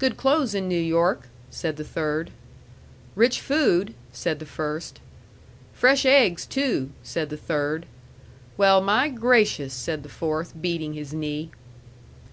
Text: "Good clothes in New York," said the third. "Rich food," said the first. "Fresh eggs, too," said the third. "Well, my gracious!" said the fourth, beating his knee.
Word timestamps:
"Good 0.00 0.16
clothes 0.16 0.56
in 0.56 0.66
New 0.66 0.74
York," 0.80 1.28
said 1.50 1.76
the 1.76 1.84
third. 1.84 2.32
"Rich 3.14 3.40
food," 3.40 3.94
said 4.10 4.40
the 4.40 4.44
first. 4.44 4.98
"Fresh 5.72 6.04
eggs, 6.04 6.44
too," 6.46 6.90
said 7.04 7.28
the 7.30 7.36
third. 7.36 7.86
"Well, 8.56 8.80
my 8.80 9.08
gracious!" 9.08 9.72
said 9.72 10.02
the 10.02 10.08
fourth, 10.08 10.52
beating 10.60 10.94
his 10.94 11.12
knee. 11.14 11.52